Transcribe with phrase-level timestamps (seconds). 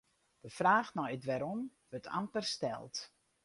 [0.45, 2.95] De fraach nei it wêrom wurdt amper steld.